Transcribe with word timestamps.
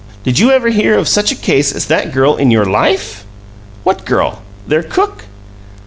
Did 0.23 0.39
you 0.39 0.49
ever 0.49 0.69
hear 0.69 0.97
of 0.97 1.07
such 1.07 1.31
a 1.31 1.35
case 1.35 1.71
as 1.71 1.85
that 1.85 2.11
girl 2.11 2.35
in 2.35 2.49
your 2.49 2.65
LIFE?" 2.65 3.23
"What 3.83 4.03
girl? 4.03 4.41
Their 4.67 4.81
cook?" 4.81 5.25